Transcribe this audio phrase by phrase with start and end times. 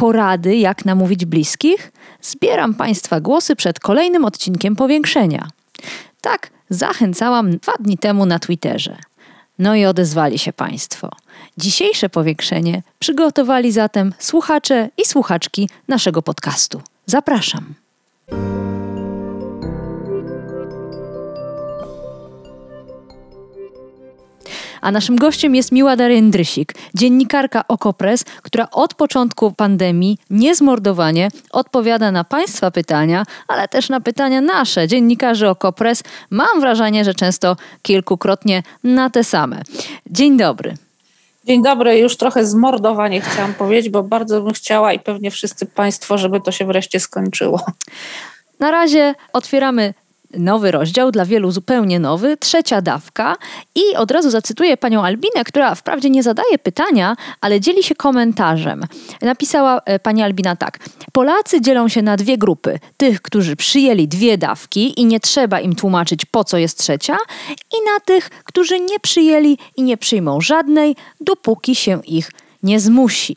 [0.00, 1.92] porady, jak namówić bliskich.
[2.22, 5.48] Zbieram Państwa głosy przed kolejnym odcinkiem powiększenia.
[6.20, 8.96] Tak, zachęcałam dwa dni temu na Twitterze.
[9.58, 11.10] No i odezwali się Państwo.
[11.58, 16.82] Dzisiejsze powiększenie przygotowali zatem słuchacze i słuchaczki naszego podcastu.
[17.06, 17.74] Zapraszam.
[24.80, 32.24] A naszym gościem jest Miła Darendrysik, dziennikarka Okopres, która od początku pandemii niezmordowanie odpowiada na
[32.24, 36.02] Państwa pytania, ale też na pytania nasze, dziennikarzy Okopres.
[36.30, 39.62] Mam wrażenie, że często kilkukrotnie na te same.
[40.06, 40.74] Dzień dobry.
[41.44, 46.18] Dzień dobry, już trochę zmordowanie chciałam powiedzieć, bo bardzo bym chciała i pewnie wszyscy Państwo,
[46.18, 47.64] żeby to się wreszcie skończyło.
[48.60, 49.94] Na razie otwieramy
[50.38, 53.36] nowy rozdział, dla wielu zupełnie nowy, trzecia dawka.
[53.74, 58.84] I od razu zacytuję panią Albinę, która wprawdzie nie zadaje pytania, ale dzieli się komentarzem.
[59.22, 60.78] Napisała e, pani Albina tak.
[61.12, 62.78] Polacy dzielą się na dwie grupy.
[62.96, 67.16] Tych, którzy przyjęli dwie dawki i nie trzeba im tłumaczyć, po co jest trzecia,
[67.50, 72.30] i na tych, którzy nie przyjęli i nie przyjmą żadnej, dopóki się ich
[72.62, 73.36] nie zmusi.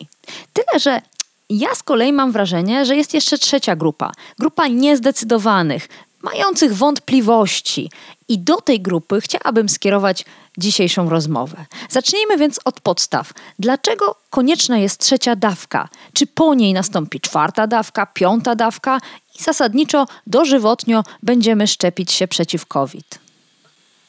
[0.53, 1.02] Tyle, że
[1.50, 4.11] ja z kolei mam wrażenie, że jest jeszcze trzecia grupa.
[4.39, 5.88] Grupa niezdecydowanych,
[6.23, 7.91] mających wątpliwości.
[8.27, 10.25] I do tej grupy chciałabym skierować
[10.57, 11.66] dzisiejszą rozmowę.
[11.89, 13.33] Zacznijmy więc od podstaw.
[13.59, 15.89] Dlaczego konieczna jest trzecia dawka?
[16.13, 18.99] Czy po niej nastąpi czwarta dawka, piąta dawka
[19.39, 23.19] i zasadniczo dożywotnio będziemy szczepić się przeciw COVID?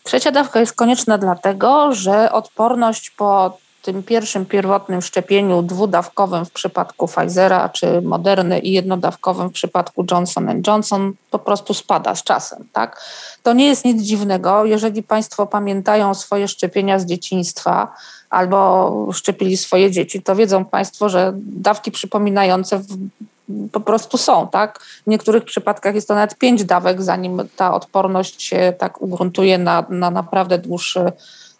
[0.02, 7.08] Trzecia dawka jest konieczna dlatego, że odporność po tym pierwszym pierwotnym szczepieniu dwudawkowym w przypadku
[7.08, 12.68] Pfizera czy Moderny i jednodawkowym w przypadku Johnson Johnson po prostu spada z czasem.
[12.72, 13.02] Tak?
[13.42, 17.94] To nie jest nic dziwnego, jeżeli Państwo pamiętają swoje szczepienia z dzieciństwa
[18.30, 22.80] albo szczepili swoje dzieci, to wiedzą Państwo, że dawki przypominające
[23.72, 24.78] po prostu są, tak?
[24.78, 29.84] W niektórych przypadkach jest to nawet pięć dawek, zanim ta odporność się tak ugruntuje na,
[29.88, 31.12] na naprawdę dłuższy,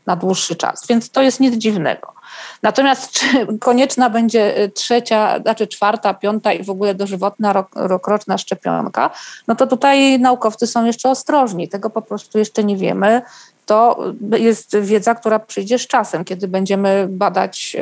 [0.07, 0.87] na dłuższy czas.
[0.87, 2.15] Więc to jest nic dziwnego.
[2.63, 3.27] Natomiast czy
[3.61, 9.11] konieczna będzie y, trzecia, znaczy czwarta, piąta i w ogóle dożywotna rok, rokroczna szczepionka,
[9.49, 11.69] no to tutaj naukowcy są jeszcze ostrożni.
[11.69, 13.23] Tego po prostu jeszcze nie wiemy
[13.67, 13.99] to
[14.39, 17.77] jest wiedza, która przyjdzie z czasem, kiedy będziemy badać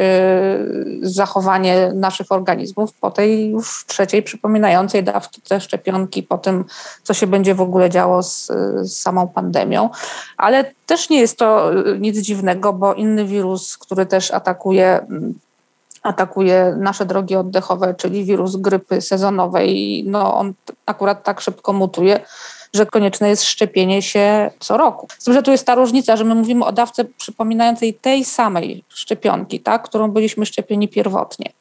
[1.03, 6.65] y, zachowanie naszych organizmów po tej już trzeciej przypominającej dawce szczepionki, po tym,
[7.03, 8.47] co się będzie w ogóle działo z,
[8.83, 9.91] z samą pandemią.
[10.37, 15.07] Ale też nie jest to nic dziwnego, bo inny wirus, który też atakuje
[16.03, 20.53] atakuje nasze drogi oddechowe, czyli wirus grypy sezonowej, no on
[20.87, 22.21] akurat tak szybko mutuje,
[22.75, 25.09] że konieczne jest szczepienie się co roku.
[25.19, 28.85] Z tym, że tu jest ta różnica, że my mówimy o dawce przypominającej tej samej
[28.89, 31.53] szczepionki, tak, którą byliśmy szczepieni pierwotnie.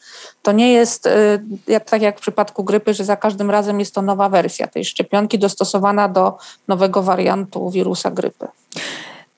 [0.42, 4.02] To nie jest y, tak jak w przypadku grypy, że za każdym razem jest to
[4.02, 8.48] nowa wersja tej szczepionki dostosowana do nowego wariantu wirusa grypy.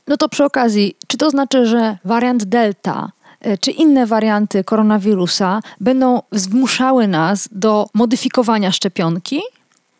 [0.08, 3.12] No to przy okazji, czy to znaczy, że wariant Delta
[3.48, 9.42] y, czy inne warianty koronawirusa będą zmuszały nas do modyfikowania szczepionki?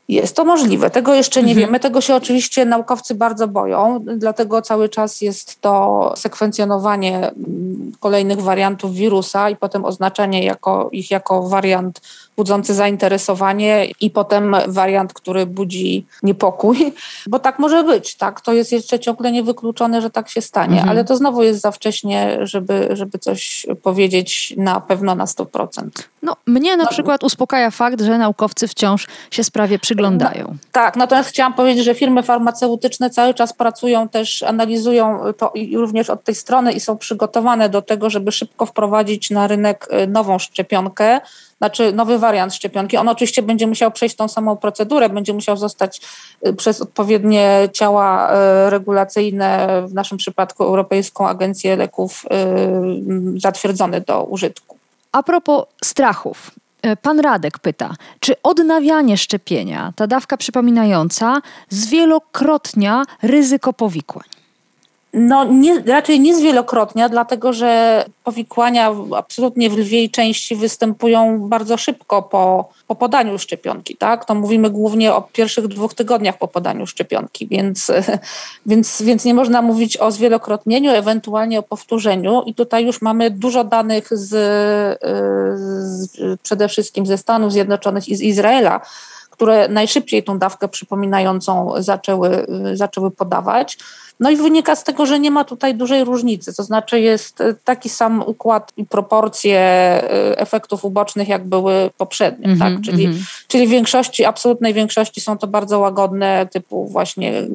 [0.08, 0.90] Jest to możliwe.
[0.90, 1.66] Tego jeszcze nie mhm.
[1.68, 1.80] wiemy.
[1.80, 8.94] Tego się oczywiście naukowcy bardzo boją, dlatego cały czas jest to sekwencjonowanie mm, kolejnych wariantów
[8.94, 12.02] wirusa i potem oznaczanie jako, ich jako wariant
[12.38, 16.94] budzący zainteresowanie i potem wariant, który budzi niepokój,
[17.28, 18.42] bo tak może być, tak?
[18.42, 20.90] To jest jeszcze ciągle niewykluczone, że tak się stanie, mhm.
[20.90, 25.90] ale to znowu jest za wcześnie, żeby, żeby coś powiedzieć na pewno na 100%.
[26.22, 26.90] No, mnie na no.
[26.90, 30.48] przykład uspokaja fakt, że naukowcy wciąż się sprawie przyglądają.
[30.48, 36.10] No, tak, natomiast chciałam powiedzieć, że firmy farmaceutyczne cały czas pracują też, analizują to również
[36.10, 40.40] od tej strony i są przygotowane do tego, żeby szybko wprowadzić na rynek y, nową
[40.40, 41.22] szczepionkę,
[41.64, 42.98] znaczy nowy wariant szczepionki.
[42.98, 46.02] On oczywiście będzie musiał przejść tą samą procedurę, będzie musiał zostać
[46.48, 52.26] y, przez odpowiednie ciała y, regulacyjne, w naszym przypadku Europejską Agencję Leków,
[53.36, 54.78] y, zatwierdzony do użytku.
[55.12, 56.52] A propos strachów.
[57.02, 64.33] Pan Radek pyta, czy odnawianie szczepienia, ta dawka przypominająca, zwielokrotnia ryzyko powikłań?
[65.14, 72.22] No nie, raczej nie zwielokrotnia, dlatego że powikłania absolutnie w lwiej części występują bardzo szybko
[72.22, 73.96] po, po podaniu szczepionki.
[73.96, 74.26] Tak?
[74.26, 77.92] To mówimy głównie o pierwszych dwóch tygodniach po podaniu szczepionki, więc,
[78.66, 82.44] więc, więc nie można mówić o zwielokrotnieniu, ewentualnie o powtórzeniu.
[82.46, 84.30] I tutaj już mamy dużo danych z,
[85.84, 88.82] z przede wszystkim ze Stanów Zjednoczonych i z Izraela,
[89.34, 93.78] które najszybciej tą dawkę przypominającą zaczęły, zaczęły podawać.
[94.20, 97.90] No i wynika z tego, że nie ma tutaj dużej różnicy, to znaczy jest taki
[97.90, 99.60] sam układ i proporcje
[100.32, 102.82] y, efektów ubocznych, jak były poprzednio, mm -hmm, tak?
[102.86, 103.46] Czyli, mm -hmm.
[103.48, 107.50] czyli w większości, absolutnej większości są to bardzo łagodne, typu właśnie y,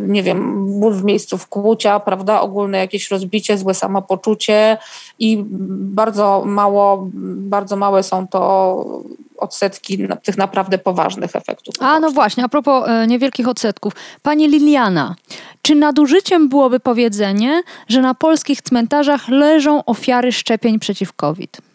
[0.00, 4.78] nie wiem, ból w miejscu wkłucia, prawda, ogólne jakieś rozbicie, złe samopoczucie
[5.18, 5.44] i
[5.80, 9.02] bardzo mało, bardzo małe są to
[9.36, 11.74] odsetki tych naprawdę poważnych efektów.
[11.80, 13.92] A no właśnie, a propos e, niewielkich odsetków.
[14.22, 15.14] Pani Liliana,
[15.62, 21.69] czy nadużyciem byłoby powiedzenie, że na polskich cmentarzach leżą ofiary szczepień przeciw COVID?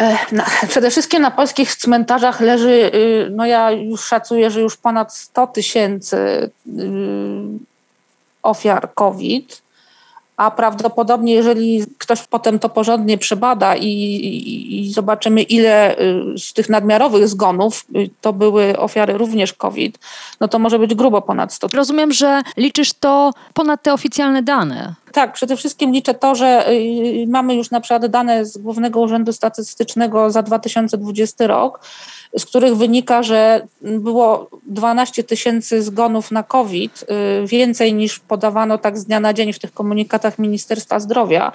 [0.00, 0.18] E,
[0.68, 5.46] przede wszystkim na polskich cmentarzach leży, y, no ja już szacuję, że już ponad 100
[5.46, 6.50] tysięcy y,
[8.42, 9.62] ofiar COVID
[10.40, 16.52] a prawdopodobnie jeżeli ktoś potem to porządnie przebada i, i, i, zobaczymy, ile y, z
[16.52, 17.86] tych nadmiarowych zgonów
[18.20, 19.98] to były ofiary również COVID,
[20.40, 21.68] no to może być grubo ponad 100.
[21.74, 24.94] Rozumiem, że liczysz to ponad te oficjalne dane.
[25.12, 29.32] Tak, przede wszystkim liczę to, że y, mamy już na przykład dane z Głównego Urzędu
[29.32, 31.80] Statystycznego za 2020 rok,
[32.38, 37.04] z których wynika, że było 12 tysięcy zgonów na COVID,
[37.42, 41.52] y, więcej niż podawano tak z dnia na dzień w tych komunikatach Ministerstwa Zdrowia.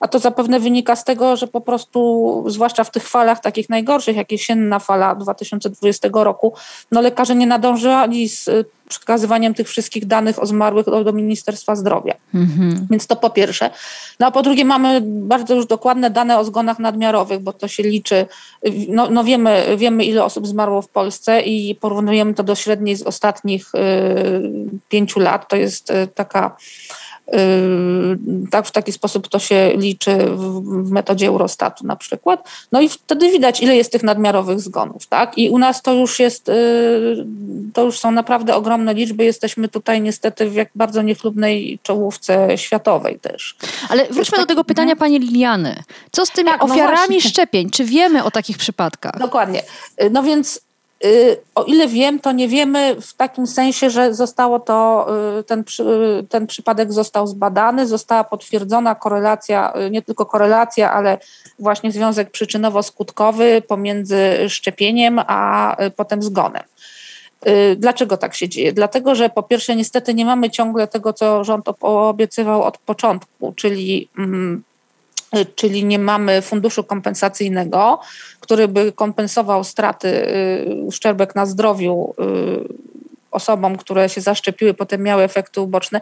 [0.00, 4.16] A to zapewne wynika z tego, że po prostu, zwłaszcza w tych falach takich najgorszych,
[4.16, 6.54] jak jesienna fala 2020 roku,
[6.92, 11.76] no lekarze nie nadążyli z y, przekazywaniem tych wszystkich danych o zmarłych do, do Ministerstwa
[11.76, 12.14] Zdrowia.
[12.34, 12.86] Mhm.
[12.90, 13.70] Więc to po pierwsze.
[14.20, 17.82] No a po drugie mamy bardzo już dokładne dane o zgonach nadmiarowych, bo to się
[17.82, 18.26] liczy.
[18.88, 23.02] No, no wiemy, wiemy, ile osób zmarło w Polsce i porównujemy to do średniej z
[23.02, 23.78] ostatnich y,
[24.88, 25.48] pięciu lat.
[25.48, 26.56] To jest y, taka
[28.50, 32.48] tak, w taki sposób to się liczy w, metodzie Eurostatu na przykład.
[32.72, 35.38] No i wtedy widać, ile jest tych nadmiarowych zgonów, tak?
[35.38, 37.26] I u nas to już jest, yy,
[37.74, 39.24] to już są naprawdę ogromne liczby.
[39.24, 43.56] Jesteśmy tutaj niestety w jak bardzo niechlubnej czołówce światowej też.
[43.88, 44.98] Ale wróćmy tak, do tego pytania mhm.
[44.98, 45.82] pani Liliany.
[46.12, 47.70] Co z tymi tak, no ofiarami no szczepień?
[47.70, 49.18] Czy wiemy o takich przypadkach?
[49.18, 49.62] Dokładnie.
[50.10, 50.67] No więc
[51.54, 55.06] o ile wiem, to nie wiemy w takim sensie, że zostało to,
[55.40, 55.64] y, ten,
[56.28, 61.18] ten przypadek został zbadany, została potwierdzona korelacja, y, nie tylko korelacja, ale
[61.58, 66.62] właśnie związek przyczynowo-skutkowy pomiędzy szczepieniem a potem zgonem.
[67.76, 68.72] Dlaczego tak się dzieje?
[68.72, 74.08] Dlatego, że po pierwsze, niestety nie mamy ciągle tego, co rząd obiecywał od początku, czyli
[74.18, 74.67] mm, Y,
[75.54, 78.00] czyli nie mamy funduszu kompensacyjnego,
[78.40, 82.88] który by kompensował straty, y, uszczerbek na zdrowiu y,
[83.30, 86.00] osobom, które się zaszczepiły, potem miały efekty uboczne.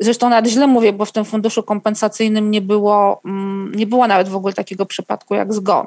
[0.00, 4.28] Zresztą nawet źle mówię, bo w tym funduszu kompensacyjnym nie było, mm, nie było nawet
[4.28, 5.86] w ogóle takiego przypadku jak zgon.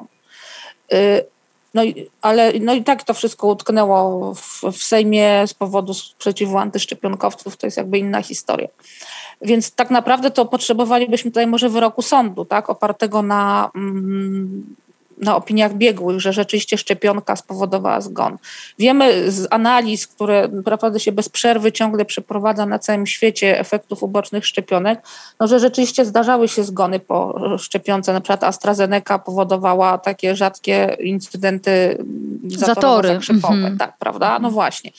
[1.76, 6.58] No i, ale no i tak to wszystko utknęło w, w Sejmie z powodu sprzeciwu
[6.58, 8.68] antyszczepionkowców, to jest jakby inna historia.
[9.42, 14.76] Więc tak naprawdę to potrzebowalibyśmy tutaj może wyroku sądu, tak, opartego na, mm,
[15.18, 18.38] na opiniach biegłych, że rzeczywiście szczepionka spowodowała zgon.
[18.78, 24.46] Wiemy z analiz, które naprawdę się bez przerwy ciągle przeprowadza na całym świecie efektów ubocznych
[24.46, 25.00] szczepionek,
[25.40, 28.12] no, że rzeczywiście zdarzały się zgony po szczepionce.
[28.12, 32.04] Na przykład AstraZeneca powodowała takie rzadkie incydenty
[32.46, 33.10] zatory.
[33.10, 33.78] Mhm.
[33.78, 34.38] Tak, prawda?
[34.38, 34.90] No właśnie.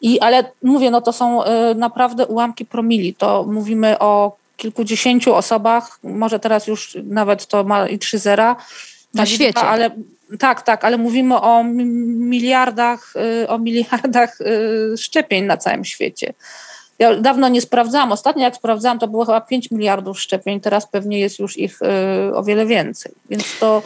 [0.00, 3.14] I, ale mówię, no to są y, naprawdę ułamki promili.
[3.14, 8.56] To mówimy o kilkudziesięciu osobach, może teraz już nawet to ma i trzy zera.
[9.14, 9.60] Na świecie.
[9.60, 9.90] Ale,
[10.38, 13.12] tak, tak, ale mówimy o miliardach,
[13.42, 16.34] y, o miliardach y, szczepień na całym świecie.
[16.98, 18.12] Ja dawno nie sprawdzałam.
[18.12, 21.78] Ostatnio jak sprawdzałam, to było chyba 5 miliardów szczepień, teraz pewnie jest już ich
[22.34, 23.12] o wiele więcej.
[23.30, 23.82] Więc to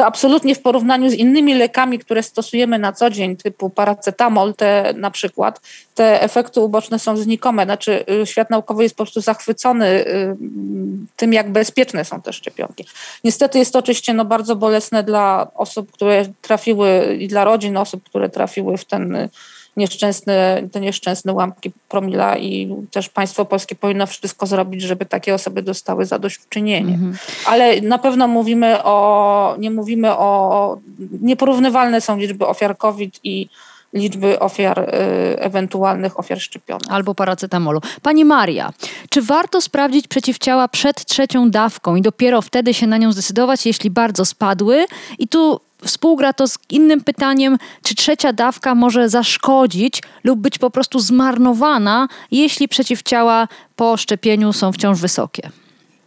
[0.00, 4.94] to absolutnie w porównaniu z innymi lekami, które stosujemy na co dzień, typu paracetamol, te
[4.96, 5.60] na przykład,
[5.94, 7.64] te efekty uboczne są znikome.
[7.64, 10.36] Znaczy, y, świat naukowy jest po prostu zachwycony y,
[11.16, 12.84] tym, jak bezpieczne są te szczepionki.
[13.24, 18.04] Niestety jest to oczywiście no, bardzo bolesne dla osób, które trafiły i dla rodzin osób,
[18.04, 19.28] które trafiły w ten
[19.76, 25.62] nieszczęsne, te nieszczęsne ułamki promila i też państwo polskie powinno wszystko zrobić, żeby takie osoby
[25.62, 26.94] dostały zadośćuczynienie.
[26.94, 27.16] Mhm.
[27.46, 30.78] Ale na pewno mówimy o, nie mówimy o,
[31.20, 33.48] nieporównywalne są liczby ofiar COVID i
[33.92, 34.86] liczby ofiar, y,
[35.38, 36.86] ewentualnych ofiar szczepionek.
[36.90, 37.80] Albo paracetamolu.
[38.02, 38.72] Pani Maria,
[39.10, 43.90] czy warto sprawdzić przeciwciała przed trzecią dawką i dopiero wtedy się na nią zdecydować, jeśli
[43.90, 44.86] bardzo spadły?
[45.18, 50.70] I tu współgra to z innym pytaniem, czy trzecia dawka może zaszkodzić lub być po
[50.70, 55.50] prostu zmarnowana, jeśli przeciwciała po szczepieniu są wciąż wysokie?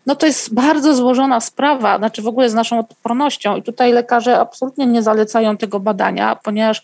[0.06, 4.40] No to jest bardzo złożona sprawa, znaczy w ogóle z naszą odpornością i tutaj lekarze
[4.40, 6.82] absolutnie nie zalecają tego badania, ponieważ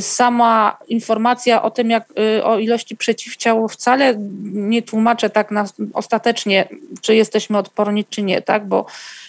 [0.00, 2.04] sama informacja o tym, jak,
[2.38, 6.68] y, o ilości przeciwciał wcale nie tłumaczę tak na, ostatecznie,
[7.00, 8.86] czy jesteśmy odporni, czy nie, tak, bo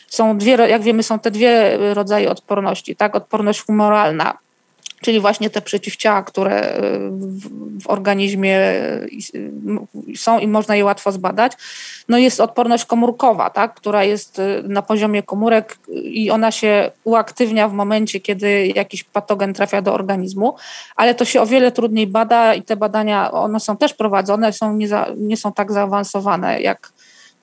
[0.08, 4.38] są dwie, jak wiemy, są te dwie rodzaje odporności, tak, odporność humoralna,
[5.02, 6.80] czyli właśnie te przeciwciała, które y,
[7.82, 8.60] w, organizmie
[9.36, 11.54] y, są i można je łatwo zbadać.
[12.10, 17.68] No jest odporność komórkowa, tak, która jest y, na poziomie komórek i ona się uaktywnia
[17.68, 20.56] w momencie, kiedy jakiś patogen trafia do organizmu,
[20.96, 24.74] ale to się o wiele trudniej bada i te badania, one są też prowadzone, są
[24.74, 26.92] nie, za, nie są tak zaawansowane jak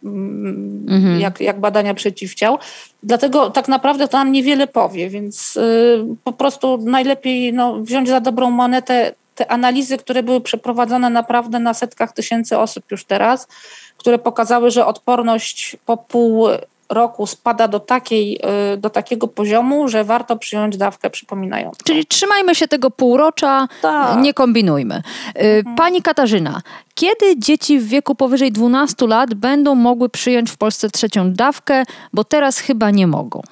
[0.04, 1.20] mhm.
[1.20, 2.58] jak, jak badania przeciwciał.
[3.02, 8.20] Dlatego tak naprawdę to nam niewiele powie, więc y, po prostu najlepiej no, wziąć za
[8.20, 13.48] dobrą monetę te analizy, które były przeprowadzone naprawdę na setkach tysięcy osób już teraz,
[13.96, 16.46] które pokazały, że odporność po pół
[16.88, 18.40] roku spada do, takiej,
[18.74, 21.78] y, do takiego poziomu, że warto przyjąć dawkę przypominającą.
[21.84, 24.18] Czyli trzymajmy się tego półrocza, tak.
[24.18, 25.02] nie kombinujmy.
[25.36, 25.76] Y, mhm.
[25.76, 26.62] Pani Katarzyna,
[26.94, 32.24] kiedy dzieci w wieku powyżej 12 lat będą mogły przyjąć w Polsce trzecią dawkę, bo
[32.24, 33.42] teraz chyba nie mogą?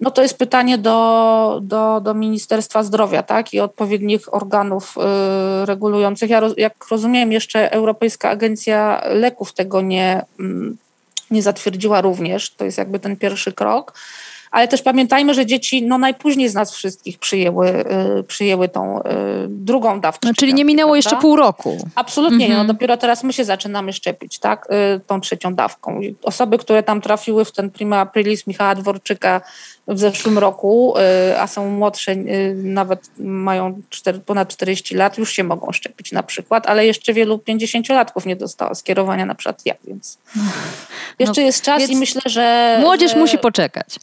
[0.00, 3.54] No to jest pytanie do, do, do Ministerstwa Zdrowia tak?
[3.54, 4.96] i odpowiednich organów
[5.62, 6.30] y, regulujących.
[6.30, 10.76] Ja, jak rozumiem, jeszcze Europejska Agencja Leków tego nie, mm,
[11.30, 12.50] nie zatwierdziła również.
[12.50, 13.94] To jest jakby ten pierwszy krok.
[14.50, 17.68] Ale też pamiętajmy, że dzieci no, najpóźniej z nas wszystkich przyjęły,
[18.18, 19.02] y, przyjęły tą y,
[19.48, 20.28] drugą dawkę.
[20.28, 20.96] No, czyli nie minęło prawda?
[20.96, 21.88] jeszcze pół roku.
[21.94, 22.50] Absolutnie mhm.
[22.50, 22.56] nie.
[22.56, 22.76] No, mhm.
[22.76, 26.00] dopiero teraz my się zaczynamy szczepić tak, y, tą trzecią dawką.
[26.22, 29.40] Osoby, które tam trafiły w ten prima aprilis Michała Dworczyka
[29.88, 30.94] w zeszłym roku,
[31.38, 32.16] a są młodsze,
[32.54, 37.36] nawet mają 4, ponad 40 lat, już się mogą szczepić na przykład, ale jeszcze wielu
[37.36, 40.42] 50-latków nie dostało skierowania na przykład ja, więc no,
[41.18, 42.78] jeszcze jest czas i myślę, że...
[42.80, 43.18] Młodzież że...
[43.18, 43.98] musi poczekać.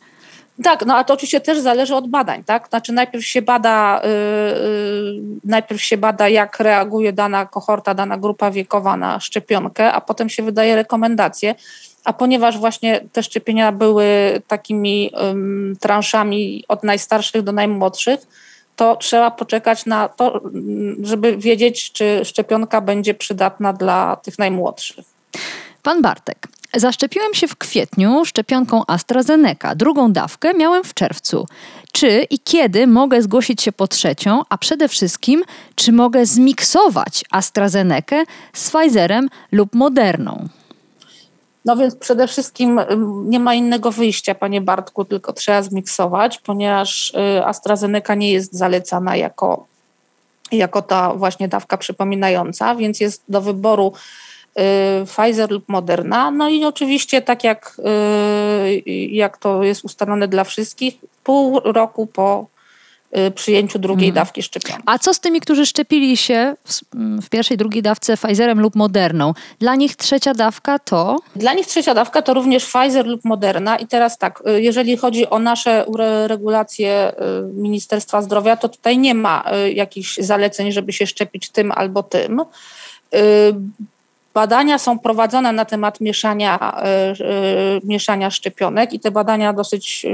[0.64, 2.68] Tak, no a to oczywiście też zależy od badań, tak?
[2.68, 8.98] Znaczy najpierw się bada, yy, najpierw się bada, jak reaguje dana kohorta, dana grupa wiekowa
[8.98, 11.56] na szczepionkę, a potem się wydaje rekomendacje.
[12.04, 14.06] A ponieważ właśnie te szczepienia były
[14.48, 18.20] takimi yy, transzami od najstarszych do najmłodszych,
[18.76, 20.42] to trzeba poczekać na to,
[21.04, 25.06] żeby wiedzieć, czy szczepionka będzie przydatna dla tych najmłodszych.
[25.84, 29.76] Pan Bartek, Zaszczepiłem się w kwietniu szczepionką AstraZeneca.
[29.76, 31.48] Drugą dawkę miałem w czerwcu.
[31.92, 35.44] Czy i kiedy mogę zgłosić się po trzecią, a przede wszystkim,
[35.76, 40.48] czy mogę zmiksować AstraZenekę z Pfizerem lub Moderną?
[41.66, 42.80] No więc przede wszystkim
[43.26, 49.16] nie ma innego wyjścia, panie Bartku, tylko trzeba zmiksować, ponieważ y, AstraZeneca nie jest zalecana
[49.16, 49.66] jako,
[50.52, 53.94] jako ta właśnie dawka przypominająca, więc jest do wyboru
[55.06, 56.32] Pfizer lub Moderna.
[56.32, 57.78] No i oczywiście, tak jak,
[58.78, 62.46] y, jak to jest ustalone dla wszystkich, pół roku po
[63.18, 64.26] y, przyjęciu drugiej mhm.
[64.26, 64.84] dawki szczepionki.
[64.86, 66.82] A co z tymi, którzy szczepili się w,
[67.22, 69.34] w, pierwszej, drugiej dawce Pfizerem lub Moderną?
[69.60, 71.20] Dla nich trzecia dawka to?
[71.36, 73.78] Dla nich trzecia dawka to również Pfizer lub Moderna.
[73.78, 75.86] I teraz tak, jeżeli chodzi o nasze
[76.28, 77.14] regulacje
[77.54, 79.44] Ministerstwa Zdrowia, to tutaj nie ma
[79.74, 82.42] jakichś zaleceń, żeby się szczepić tym albo tym
[84.36, 87.16] Badania są prowadzone na temat mieszania, e, e,
[87.84, 90.10] mieszania szczepionek i te badania dosyć e,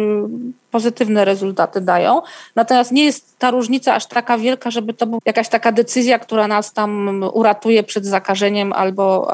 [0.72, 2.22] pozytywne rezultaty dają.
[2.56, 6.48] Natomiast nie jest ta różnica aż taka wielka, żeby to była jakaś taka decyzja, która
[6.48, 9.32] nas tam uratuje przed zakażeniem albo,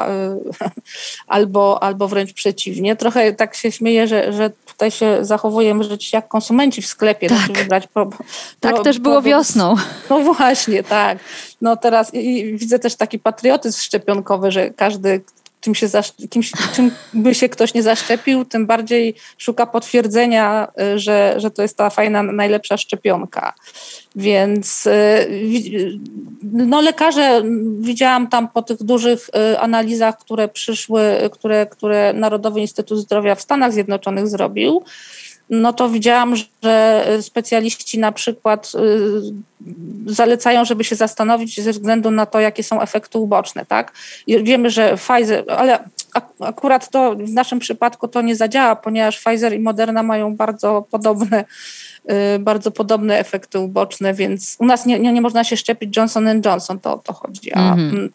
[1.27, 2.95] albo, albo wręcz przeciwnie.
[2.95, 7.29] Trochę tak się śmieję, że, że tutaj się zachowujemy żyć jak konsumenci w sklepie.
[7.29, 8.25] Tak, wybrać pro, pro,
[8.59, 9.75] tak też było wiosną.
[10.09, 11.17] No właśnie, tak.
[11.61, 15.21] No teraz i widzę też taki patriotyzm szczepionkowy, że każdy,
[15.67, 15.87] czym, się
[16.29, 21.61] kimś, czym by się ktoś nie zaszczepił, tym bardziej szuka potwierdzenia, y, że, że to
[21.61, 23.53] jest ta fajna, najlepsza szczepionka.
[24.15, 24.89] Więc y,
[26.43, 27.43] no lekarze,
[27.79, 33.41] widziałam tam po tych dużych y, analizach, które przyszły, które, które Narodowy Instytut Zdrowia w
[33.41, 34.83] Stanach Zjednoczonych zrobił,
[35.49, 42.25] no to widziałam, że specjaliści na przykład y, zalecają, żeby się zastanowić ze względu na
[42.25, 43.93] to, jakie są efekty uboczne, tak?
[44.27, 45.79] Wiemy, że Pfizer, ale
[46.39, 51.45] akurat to w naszym przypadku to nie zadziała, ponieważ Pfizer i Moderna mają bardzo podobne
[52.35, 56.41] y, bardzo podobne efekty uboczne, więc u nas nie, nie, nie można się szczepić Johnson
[56.45, 57.53] Johnson, to o to chodzi.
[57.53, 58.09] A, mm -hmm.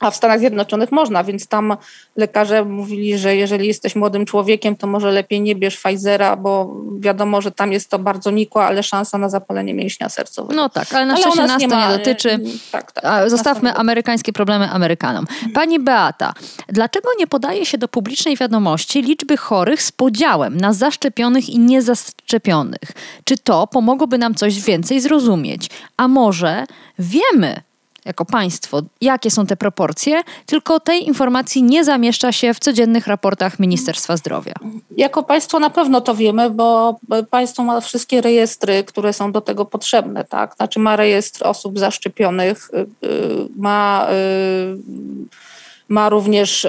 [0.00, 1.76] A w Stanach Zjednoczonych można, więc tam
[2.16, 7.40] lekarze mówili, że jeżeli jesteś młodym człowiekiem, to może lepiej nie bierz Pfizera, bo wiadomo,
[7.40, 10.54] że tam jest to bardzo nikła, ale szansa na zapalenie mięśnia sercowego.
[10.54, 12.40] No tak, ale na ale szczęście nas, nie to ma, nie dotyczy.
[12.72, 15.26] Tak, tak, Zostawmy amerykańskie problemy Amerykanom.
[15.54, 16.34] Pani Beata,
[16.68, 22.92] dlaczego nie podaje się do publicznej wiadomości liczby chorych z podziałem na zaszczepionych i niezaszczepionych?
[23.24, 25.70] Czy to pomogłoby nam coś więcej zrozumieć?
[25.96, 26.66] A może
[26.98, 27.65] wiemy,
[28.06, 33.58] jako państwo, jakie są te proporcje, tylko tej informacji nie zamieszcza się w codziennych raportach
[33.58, 34.54] Ministerstwa Zdrowia.
[34.96, 36.98] Jako państwo na pewno to wiemy, bo
[37.30, 40.54] państwo ma wszystkie rejestry, które są do tego potrzebne, tak?
[40.56, 45.46] Znaczy ma rejestr osób zaszczepionych, y, y, ma y,
[45.88, 46.66] ma również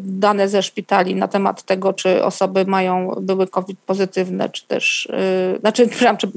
[0.00, 5.08] dane ze szpitali na temat tego, czy osoby mają, były COVID pozytywne, czy też,
[5.60, 6.28] znaczy, czy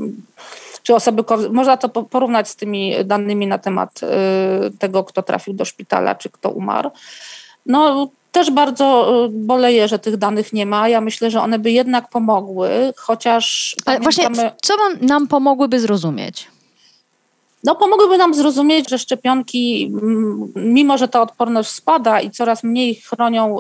[0.88, 5.66] czy osoby, można to porównać z tymi danymi na temat y, tego, kto trafił do
[5.66, 6.92] szpitala, czy kto umarł.
[7.66, 10.90] No, też bardzo y, boleję, że tych danych nie ma.
[10.90, 13.76] Ja myślę, że one by jednak pomogły, chociaż.
[13.86, 14.36] Ale pamiętamy...
[14.36, 16.48] właśnie, co nam pomogłyby zrozumieć?
[17.68, 19.92] No, pomogłyby nam zrozumieć, że szczepionki,
[20.56, 23.58] mimo że ta odporność spada i coraz mniej chronią,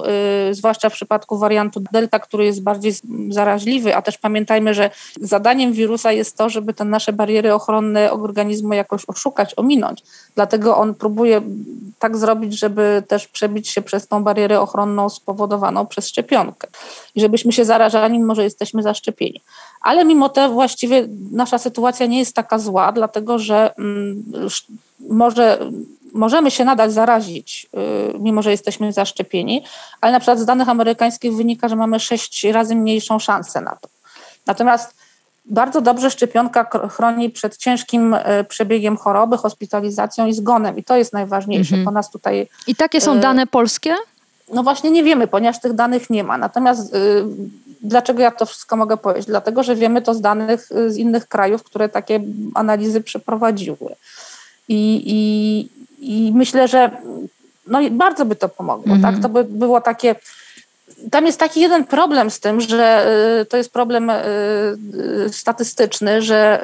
[0.49, 2.93] y, zwłaszcza w przypadku wariantu Delta, który jest bardziej
[3.29, 4.89] zaraźliwy, a też pamiętajmy, że
[5.21, 10.03] zadaniem wirusa jest to, żeby te nasze bariery ochronne organizmu jakoś oszukać, ominąć.
[10.35, 11.41] Dlatego on próbuje
[11.99, 16.67] tak zrobić, żeby też przebić się przez tą barierę ochronną spowodowaną przez szczepionkę.
[17.15, 19.41] I żebyśmy się zarażali, mimo że jesteśmy zaszczepieni.
[19.81, 24.23] Ale mimo to właściwie nasza sytuacja nie jest taka zła, dlatego że mm,
[25.09, 25.59] może,
[26.13, 27.67] możemy się nadal zarazić,
[28.15, 29.63] y, mimo że jesteśmy zaszczepieni,
[30.01, 33.89] ale na przykład z danych amerykańskich wynika, że mamy sześć razy mniejszą szansę na to.
[34.45, 34.95] Natomiast
[35.45, 38.19] bardzo dobrze szczepionka chroni przed ciężkim y,
[38.49, 40.77] przebiegiem choroby, hospitalizacją i zgonem.
[40.77, 41.75] I to jest najważniejsze.
[41.75, 41.85] Mhm.
[41.85, 42.47] Po nas tutaj.
[42.67, 43.95] I takie są y, dane polskie?
[44.53, 46.37] No właśnie nie wiemy, ponieważ tych danych nie ma.
[46.37, 46.95] Natomiast
[47.81, 49.25] Dlaczego ja to wszystko mogę powiedzieć?
[49.25, 52.19] Dlatego, że wiemy to z danych y, z innych krajów, które takie
[52.55, 53.95] analizy przeprowadziły.
[54.67, 56.91] I, i, i myślę, że
[57.67, 58.95] no bardzo by to pomogło.
[59.01, 59.19] Tak?
[59.21, 60.15] To by było takie.
[61.11, 63.07] Tam jest taki jeden problem z tym, że
[63.41, 64.13] y, to jest problem y,
[65.31, 66.61] statystyczny, że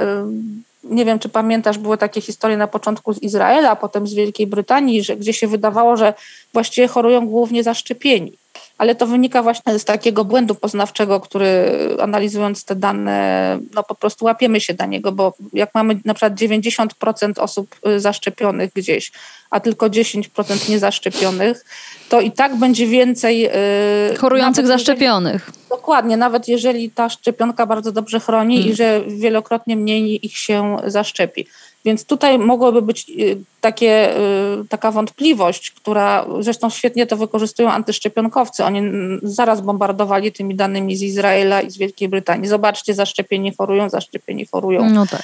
[0.83, 4.47] nie wiem, czy pamiętasz, były takie historie na początku z Izraela, a potem z Wielkiej
[4.47, 6.13] Brytanii, że, gdzie się wydawało, że
[6.53, 8.37] właściwie chorują głównie zaszczepieni
[8.77, 14.25] ale to wynika właśnie z takiego błędu poznawczego, który analizując te dane, no po prostu
[14.25, 19.11] łapiemy się na niego, bo jak mamy na przykład 90% osób y, zaszczepionych gdzieś,
[19.49, 21.65] a tylko 10% niezaszczepionych,
[22.09, 25.45] to i tak będzie więcej yy, chorujących zaszczepionych.
[25.47, 28.73] Jeżeli, dokładnie, nawet jeżeli ta szczepionka bardzo dobrze chroni hmm.
[28.73, 31.47] i że wielokrotnie mniej ich się zaszczepi.
[31.85, 38.63] Więc tutaj mogłoby być y, takie, y, taka wątpliwość, która zresztą świetnie to wykorzystują antyszczepionkowcy.
[38.63, 38.81] Oni
[39.23, 42.47] zaraz bombardowali tymi danymi z Izraela i z Wielkiej Brytanii.
[42.47, 44.89] Zobaczcie, zaszczepieni chorują, zaszczepieni chorują.
[44.89, 45.23] No tak.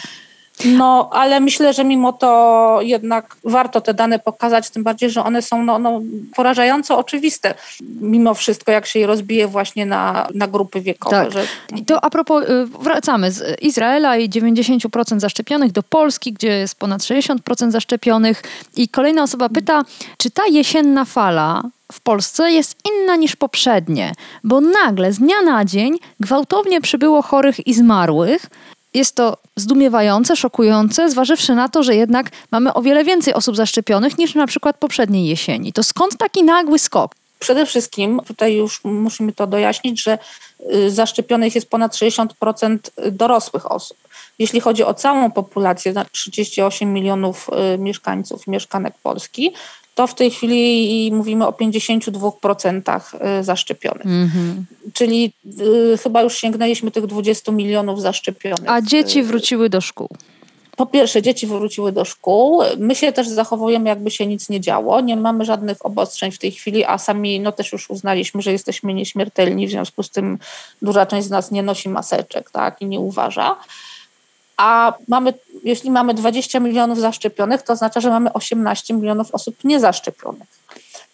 [0.65, 5.41] No, ale myślę, że mimo to jednak warto te dane pokazać, tym bardziej, że one
[5.41, 6.01] są no, no,
[6.35, 7.53] porażająco oczywiste,
[8.01, 11.15] mimo wszystko, jak się je rozbije właśnie na, na grupy wiekowe.
[11.15, 11.31] Tak.
[11.31, 11.45] Że...
[11.75, 16.79] I to a propos, y, wracamy z Izraela i 90% zaszczepionych do Polski, gdzie jest
[16.79, 18.43] ponad 60% zaszczepionych
[18.75, 19.83] i kolejna osoba pyta,
[20.17, 25.65] czy ta jesienna fala w Polsce jest inna niż poprzednie, bo nagle z dnia na
[25.65, 28.49] dzień gwałtownie przybyło chorych i zmarłych,
[28.93, 34.17] jest to zdumiewające, szokujące, zważywszy na to, że jednak mamy o wiele więcej osób zaszczepionych
[34.17, 35.73] niż na przykład poprzedniej jesieni.
[35.73, 37.15] To skąd taki nagły skok?
[37.39, 40.17] Przede wszystkim, tutaj już musimy to dojaśnić, że
[40.73, 42.77] y, zaszczepionych jest ponad 60%
[43.11, 43.97] dorosłych osób.
[44.39, 49.53] Jeśli chodzi o całą populację, na 38 milionów y, mieszkańców, mieszkanek Polski,
[49.99, 53.01] to w tej chwili mówimy o 52%
[53.39, 54.05] y, zaszczepionych.
[54.05, 54.53] Mm-hmm.
[54.93, 55.33] Czyli
[55.93, 58.69] y, chyba już sięgnęliśmy tych 20 milionów zaszczepionych.
[58.69, 60.09] A dzieci wróciły do szkół?
[60.77, 62.61] Po pierwsze, dzieci wróciły do szkół.
[62.77, 65.01] My się też zachowujemy, jakby się nic nie działo.
[65.01, 68.93] Nie mamy żadnych obostrzeń w tej chwili, a sami no, też już uznaliśmy, że jesteśmy
[68.93, 70.39] nieśmiertelni, w związku z tym
[70.81, 73.55] duża część z nas nie nosi maseczek tak, i nie uważa
[74.59, 80.47] a mamy, jeśli mamy 20 milionów zaszczepionych, to oznacza, że mamy 18 milionów osób niezaszczepionych.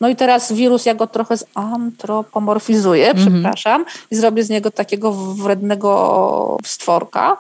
[0.02, 3.34] No i teraz wirus, ja go trochę zantropomorfizuję, mhm.
[3.34, 7.38] przepraszam, i zrobię z niego takiego wrednego stworka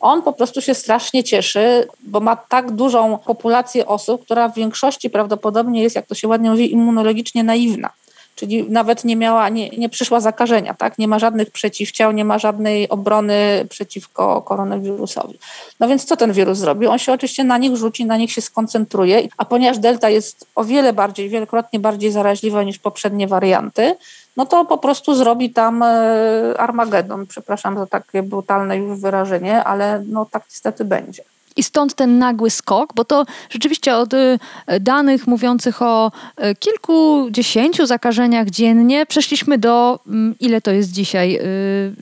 [0.00, 5.10] on po prostu się strasznie cieszy, bo ma tak dużą populację osób, która w większości
[5.10, 7.90] prawdopodobnie jest, jak to się ładnie mówi, immunologicznie naiwna
[8.38, 10.98] czyli nawet nie miała, nie, nie przyszła zakażenia, tak?
[10.98, 15.38] Nie ma żadnych przeciwciał, nie ma żadnej obrony przeciwko koronawirusowi.
[15.80, 16.86] No więc co ten wirus zrobi?
[16.86, 20.64] On się oczywiście na nich rzuci, na nich się skoncentruje, a ponieważ delta jest o
[20.64, 23.96] wiele bardziej, wielokrotnie bardziej zaraźliwa niż poprzednie warianty,
[24.36, 27.26] no to po prostu zrobi tam e, Armagedon.
[27.26, 31.22] Przepraszam za takie brutalne już wyrażenie, ale no tak niestety będzie.
[31.58, 34.38] I stąd ten nagły skok, bo to rzeczywiście od y,
[34.80, 36.12] danych mówiących o
[36.44, 41.38] y, kilkudziesięciu zakażeniach dziennie przeszliśmy do, mm, ile to jest dzisiaj?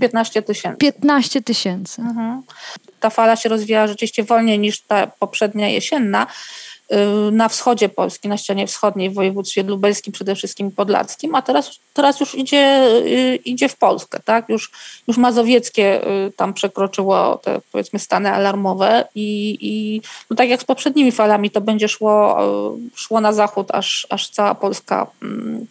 [0.00, 0.78] 15 tysięcy.
[0.78, 2.02] 15 tysięcy.
[2.02, 2.42] Mhm.
[3.00, 6.65] Ta fala się rozwija rzeczywiście wolniej niż ta poprzednia jesienna, Y,
[7.32, 12.20] na wschodzie Polski, na ścianie wschodniej w województwie lubelskim, przede wszystkim podlackim, a teraz, teraz
[12.20, 14.48] już idzie, y, idzie w Polskę, tak?
[14.48, 14.70] Już,
[15.08, 20.64] już Mazowieckie y, tam przekroczyło te powiedzmy stany alarmowe i, i no tak jak z
[20.64, 22.38] poprzednimi falami to będzie szło,
[22.94, 25.66] szło na zachód, aż, aż cała Polska mm,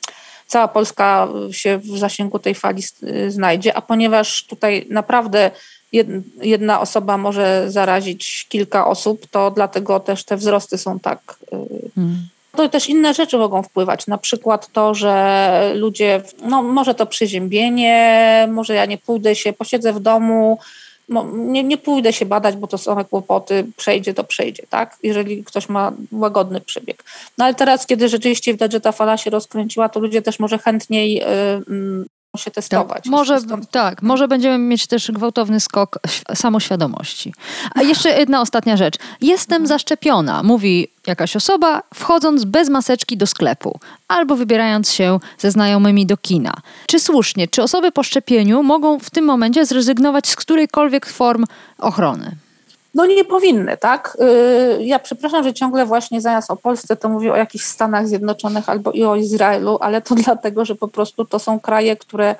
[0.48, 2.84] cała Polska się w zasięgu tej fali
[3.28, 5.52] znajdzie, a ponieważ tutaj naprawdę
[6.42, 11.20] jedna osoba może zarazić kilka osób, to dlatego też te wzrosty są tak.
[11.54, 12.28] Y, hmm.
[12.56, 18.48] To też inne rzeczy mogą wpływać, na przykład to, że ludzie, no może to przeziębienie,
[18.52, 20.60] może ja nie pójdę się, posiedzę w domu,
[21.34, 24.98] nie, nie pójdę się badać, bo to są kłopoty, przejdzie to przejdzie, tak?
[25.04, 27.04] Jeżeli ktoś ma łagodny przebieg.
[27.38, 30.58] No ale teraz, kiedy rzeczywiście widać, że ta fala się rozkręciła, to ludzie też może
[30.58, 31.26] chętniej y,
[32.38, 33.04] się testować.
[33.04, 33.40] Tak, może,
[33.72, 36.00] tak, może będziemy mieć też gwałtowny skok
[36.34, 37.34] samoświadomości.
[37.76, 38.96] A jeszcze jedna ostatnia rzecz.
[39.22, 39.68] Jestem mhm.
[39.68, 46.18] zaszczepiona, mówi jakaś osoba, wchodząc bez maseczki do sklepu albo wybierając się ze znajomymi do
[46.18, 46.54] kina.
[46.88, 51.46] Czy słusznie, czy osoby po szczepieniu mogą w tym momencie zrezygnować z którejkolwiek form
[51.78, 52.36] ochrony?
[52.96, 54.18] No nie powinny, tak?
[54.80, 58.70] Y, ja przepraszam, że ciągle właśnie zamiast o Polsce to mówię o jakichś Stanach Zjednoczonych
[58.70, 62.36] albo i o Izraelu, ale to dlatego, że po prostu to są kraje, które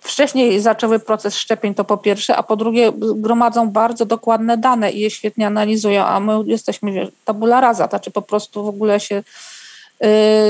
[0.00, 5.00] wcześniej zaczęły proces szczepień, to po pierwsze, a po drugie gromadzą bardzo dokładne dane i
[5.00, 9.22] je świetnie analizują, a my jesteśmy wiesz, tabula rasa, znaczy po prostu w ogóle się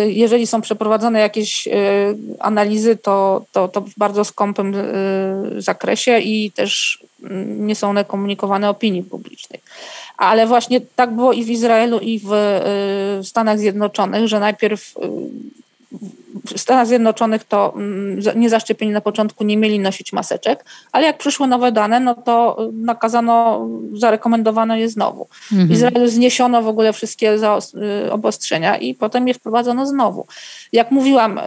[0.06, 1.70] jeżeli są przeprowadzone jakieś y,
[2.38, 8.04] analizy, to, to, to w bardzo skąpym y, zakresie i też mm, nie są one
[8.04, 9.60] komunikowane opinii publicznej.
[10.16, 12.30] Ale właśnie tak było i w Izraelu, i w
[13.22, 14.94] Stanach Zjednoczonych, że najpierw
[16.44, 21.46] w Stanach Zjednoczonych to mm, niezaszczepieni na początku nie mieli nosić maseczek, ale jak przyszły
[21.46, 25.28] nowe dane, no to nakazano, zarekomendowano je znowu.
[25.52, 25.68] Mhm.
[25.68, 30.26] W Izraelu zniesiono w ogóle wszystkie y, obostrzenia i potem je wprowadzono znowu.
[30.72, 31.42] Jak mówiłam, y,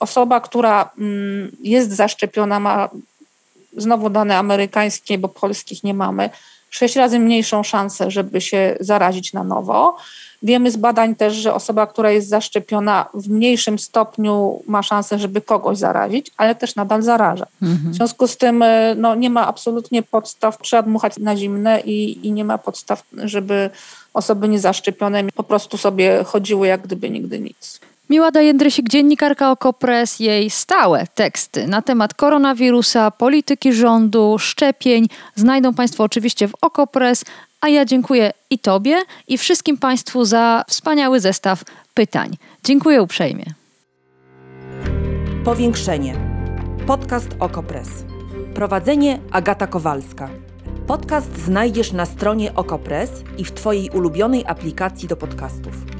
[0.00, 2.88] osoba, która mm, jest zaszczepiona, ma
[3.76, 6.30] znowu dane amerykańskie, bo polskich nie mamy,
[6.70, 9.96] sześć razy mniejszą szansę, żeby się zarazić na nowo.
[10.42, 15.40] Wiemy z badań też, że osoba, która jest zaszczepiona w mniejszym stopniu ma szansę, żeby
[15.40, 17.46] kogoś zarazić, ale też nadal zaraża.
[17.62, 17.92] Mhm.
[17.92, 22.26] W związku z tym e, no, nie ma absolutnie podstaw, trzeba dmuchać na zimne i,
[22.26, 23.70] i nie ma podstaw, żeby
[24.14, 27.80] osoby niezaszczepione po prostu sobie chodziły jak gdyby nigdy nic.
[28.10, 36.04] Miłada Jędrysik, dziennikarka Okopres, jej stałe teksty na temat koronawirusa, polityki rządu, szczepień znajdą Państwo
[36.04, 37.24] oczywiście w Okopres,
[37.60, 42.36] a ja dziękuję i Tobie, i wszystkim Państwu za wspaniały zestaw pytań.
[42.64, 43.44] Dziękuję uprzejmie.
[45.44, 46.14] Powiększenie.
[46.86, 47.88] Podcast Okopres.
[48.54, 50.30] Prowadzenie Agata Kowalska.
[50.86, 55.99] Podcast znajdziesz na stronie Okopres i w Twojej ulubionej aplikacji do podcastów.